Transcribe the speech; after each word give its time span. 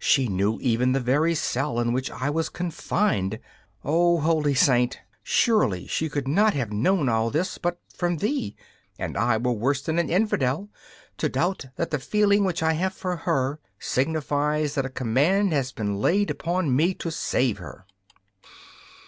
She 0.00 0.26
knew 0.26 0.58
even 0.60 0.90
the 0.90 0.98
very 0.98 1.36
cell 1.36 1.78
in 1.78 1.92
which 1.92 2.10
I 2.10 2.28
was 2.30 2.48
confined. 2.48 3.38
O 3.84 4.18
holy 4.18 4.54
Saint! 4.54 4.98
surely 5.22 5.86
she 5.86 6.08
could 6.08 6.26
not 6.26 6.52
have 6.54 6.72
known 6.72 7.08
all 7.08 7.30
this 7.30 7.58
but 7.58 7.78
from 7.96 8.16
thee; 8.16 8.56
and 8.98 9.16
I 9.16 9.36
were 9.36 9.52
worse 9.52 9.80
than 9.80 10.00
an 10.00 10.10
infidel 10.10 10.68
to 11.18 11.28
doubt 11.28 11.66
that 11.76 11.92
the 11.92 12.00
feeling 12.00 12.44
which 12.44 12.60
I 12.60 12.72
have 12.72 12.92
for 12.92 13.18
her 13.18 13.60
signifies 13.78 14.74
that 14.74 14.84
a 14.84 14.90
command 14.90 15.52
has 15.52 15.70
been 15.70 15.94
laid 16.00 16.28
upon 16.32 16.74
me 16.74 16.92
to 16.94 17.12
save 17.12 17.58
her. 17.58 17.86